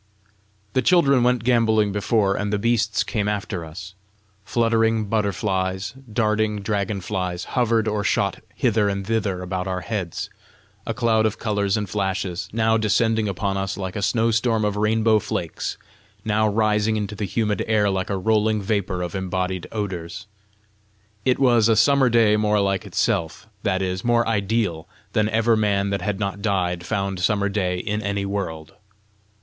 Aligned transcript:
The 0.73 0.81
children 0.81 1.21
went 1.21 1.43
gamboling 1.43 1.91
before, 1.91 2.35
and 2.35 2.51
the 2.51 2.57
beasts 2.57 3.03
came 3.03 3.27
after 3.27 3.63
us. 3.63 3.93
Fluttering 4.43 5.05
butterflies, 5.05 5.93
darting 6.11 6.61
dragon 6.61 7.01
flies 7.01 7.43
hovered 7.53 7.87
or 7.87 8.03
shot 8.03 8.41
hither 8.55 8.89
and 8.89 9.05
thither 9.05 9.43
about 9.43 9.67
our 9.67 9.81
heads, 9.81 10.31
a 10.87 10.95
cloud 10.95 11.27
of 11.27 11.37
colours 11.37 11.77
and 11.77 11.87
flashes, 11.87 12.49
now 12.51 12.77
descending 12.77 13.29
upon 13.29 13.57
us 13.57 13.77
like 13.77 13.95
a 13.95 14.01
snow 14.01 14.31
storm 14.31 14.65
of 14.65 14.75
rainbow 14.75 15.19
flakes, 15.19 15.77
now 16.25 16.47
rising 16.49 16.97
into 16.97 17.13
the 17.13 17.25
humid 17.25 17.63
air 17.67 17.87
like 17.91 18.09
a 18.09 18.17
rolling 18.17 18.59
vapour 18.59 19.03
of 19.03 19.13
embodied 19.13 19.67
odours. 19.71 20.25
It 21.25 21.37
was 21.37 21.69
a 21.69 21.75
summer 21.75 22.09
day 22.09 22.37
more 22.37 22.59
like 22.59 22.87
itself, 22.87 23.47
that 23.61 23.83
is, 23.83 24.03
more 24.03 24.27
ideal, 24.27 24.89
than 25.13 25.29
ever 25.29 25.55
man 25.55 25.91
that 25.91 26.01
had 26.01 26.19
not 26.19 26.41
died 26.41 26.87
found 26.87 27.19
summer 27.19 27.49
day 27.49 27.77
in 27.77 28.01
any 28.01 28.25
world. 28.25 28.73